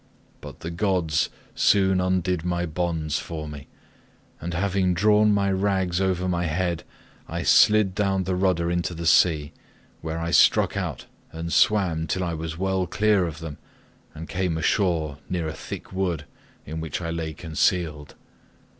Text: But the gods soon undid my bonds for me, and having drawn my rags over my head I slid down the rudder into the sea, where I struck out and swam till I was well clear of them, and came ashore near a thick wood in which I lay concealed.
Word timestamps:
But 0.41 0.61
the 0.61 0.71
gods 0.71 1.29
soon 1.53 2.01
undid 2.01 2.43
my 2.43 2.65
bonds 2.65 3.19
for 3.19 3.47
me, 3.47 3.67
and 4.39 4.55
having 4.55 4.95
drawn 4.95 5.31
my 5.31 5.51
rags 5.51 6.01
over 6.01 6.27
my 6.27 6.47
head 6.47 6.81
I 7.27 7.43
slid 7.43 7.93
down 7.93 8.23
the 8.23 8.33
rudder 8.33 8.71
into 8.71 8.95
the 8.95 9.05
sea, 9.05 9.53
where 10.01 10.17
I 10.17 10.31
struck 10.31 10.75
out 10.75 11.05
and 11.31 11.53
swam 11.53 12.07
till 12.07 12.23
I 12.23 12.33
was 12.33 12.57
well 12.57 12.87
clear 12.87 13.27
of 13.27 13.37
them, 13.41 13.59
and 14.15 14.27
came 14.27 14.57
ashore 14.57 15.19
near 15.29 15.47
a 15.47 15.53
thick 15.53 15.93
wood 15.93 16.25
in 16.65 16.79
which 16.81 16.99
I 16.99 17.11
lay 17.11 17.33
concealed. 17.35 18.15